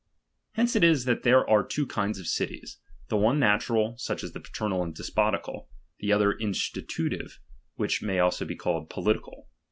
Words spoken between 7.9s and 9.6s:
chap. v. may he also called political.